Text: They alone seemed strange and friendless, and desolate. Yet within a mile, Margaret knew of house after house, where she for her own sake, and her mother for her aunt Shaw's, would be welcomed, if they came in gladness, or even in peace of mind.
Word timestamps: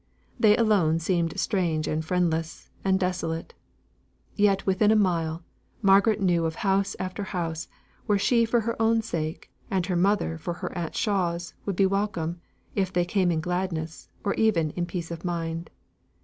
They 0.39 0.57
alone 0.57 0.97
seemed 0.97 1.39
strange 1.39 1.87
and 1.87 2.03
friendless, 2.03 2.71
and 2.83 2.99
desolate. 2.99 3.53
Yet 4.35 4.65
within 4.65 4.89
a 4.89 4.95
mile, 4.95 5.43
Margaret 5.83 6.19
knew 6.19 6.45
of 6.47 6.55
house 6.65 6.95
after 6.97 7.21
house, 7.21 7.67
where 8.07 8.17
she 8.17 8.43
for 8.43 8.61
her 8.61 8.75
own 8.81 9.03
sake, 9.03 9.51
and 9.69 9.85
her 9.85 9.95
mother 9.95 10.39
for 10.39 10.55
her 10.55 10.75
aunt 10.75 10.95
Shaw's, 10.95 11.53
would 11.67 11.75
be 11.75 11.85
welcomed, 11.85 12.39
if 12.73 12.91
they 12.91 13.05
came 13.05 13.29
in 13.31 13.41
gladness, 13.41 14.09
or 14.23 14.33
even 14.33 14.71
in 14.71 14.87
peace 14.87 15.11
of 15.11 15.23
mind. 15.23 15.69